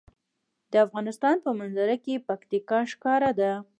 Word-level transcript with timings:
د 0.71 0.73
افغانستان 0.85 1.35
په 1.45 1.49
منظره 1.59 1.95
کې 2.03 2.23
پکتیکا 2.27 2.79
ښکاره 2.91 3.31
ده. 3.39 3.51